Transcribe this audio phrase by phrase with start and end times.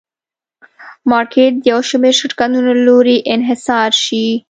[1.11, 4.25] مارکېټ د یو شمېر شرکتونو له لوري انحصار شي.